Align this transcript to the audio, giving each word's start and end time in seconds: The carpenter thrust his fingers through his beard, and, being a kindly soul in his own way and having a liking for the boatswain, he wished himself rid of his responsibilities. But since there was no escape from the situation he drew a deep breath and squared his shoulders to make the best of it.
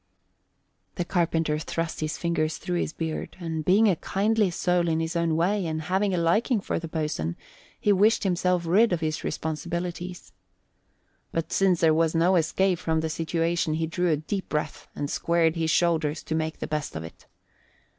The 0.95 1.05
carpenter 1.05 1.59
thrust 1.59 1.99
his 1.99 2.17
fingers 2.17 2.57
through 2.57 2.77
his 2.77 2.91
beard, 2.91 3.37
and, 3.39 3.63
being 3.63 3.87
a 3.87 3.95
kindly 3.95 4.49
soul 4.49 4.87
in 4.87 4.99
his 4.99 5.15
own 5.15 5.35
way 5.35 5.67
and 5.67 5.79
having 5.79 6.11
a 6.11 6.17
liking 6.17 6.59
for 6.59 6.79
the 6.79 6.87
boatswain, 6.87 7.35
he 7.79 7.93
wished 7.93 8.23
himself 8.23 8.65
rid 8.65 8.93
of 8.93 9.01
his 9.01 9.23
responsibilities. 9.23 10.31
But 11.31 11.51
since 11.53 11.81
there 11.81 11.93
was 11.93 12.15
no 12.15 12.35
escape 12.35 12.79
from 12.79 13.01
the 13.01 13.09
situation 13.11 13.75
he 13.75 13.85
drew 13.85 14.09
a 14.09 14.17
deep 14.17 14.49
breath 14.49 14.87
and 14.95 15.07
squared 15.07 15.55
his 15.55 15.69
shoulders 15.69 16.23
to 16.23 16.33
make 16.33 16.57
the 16.57 16.65
best 16.67 16.95
of 16.95 17.03
it. 17.03 17.27